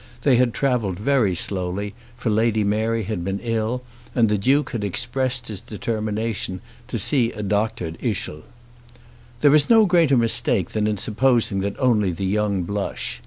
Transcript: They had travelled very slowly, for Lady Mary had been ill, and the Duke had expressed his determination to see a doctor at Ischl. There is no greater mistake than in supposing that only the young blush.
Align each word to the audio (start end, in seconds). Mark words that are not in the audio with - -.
They 0.23 0.37
had 0.37 0.51
travelled 0.51 0.97
very 0.99 1.35
slowly, 1.35 1.93
for 2.17 2.31
Lady 2.31 2.63
Mary 2.63 3.03
had 3.03 3.23
been 3.23 3.37
ill, 3.39 3.83
and 4.15 4.29
the 4.29 4.37
Duke 4.39 4.71
had 4.71 4.83
expressed 4.83 5.47
his 5.47 5.61
determination 5.61 6.59
to 6.87 6.97
see 6.97 7.31
a 7.33 7.43
doctor 7.43 7.85
at 7.85 8.01
Ischl. 8.01 8.41
There 9.41 9.53
is 9.53 9.69
no 9.69 9.85
greater 9.85 10.17
mistake 10.17 10.71
than 10.71 10.87
in 10.87 10.97
supposing 10.97 11.59
that 11.59 11.75
only 11.77 12.09
the 12.11 12.25
young 12.25 12.63
blush. 12.63 13.19